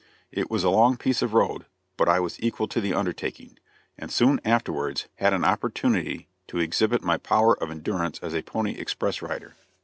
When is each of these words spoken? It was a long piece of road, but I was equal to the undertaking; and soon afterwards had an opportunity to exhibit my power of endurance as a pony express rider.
It 0.31 0.49
was 0.49 0.63
a 0.63 0.71
long 0.71 0.97
piece 0.97 1.21
of 1.21 1.35
road, 1.35 1.67
but 1.95 2.09
I 2.09 2.19
was 2.19 2.41
equal 2.41 2.67
to 2.69 2.81
the 2.81 2.91
undertaking; 2.91 3.59
and 3.99 4.11
soon 4.11 4.41
afterwards 4.43 5.07
had 5.17 5.31
an 5.31 5.45
opportunity 5.45 6.27
to 6.47 6.57
exhibit 6.57 7.03
my 7.03 7.17
power 7.17 7.55
of 7.61 7.69
endurance 7.69 8.17
as 8.23 8.33
a 8.33 8.41
pony 8.41 8.71
express 8.79 9.21
rider. 9.21 9.53